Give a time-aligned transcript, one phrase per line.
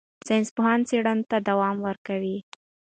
[0.27, 2.37] ساینسپوهان څېړنې ته دوام ورکوي.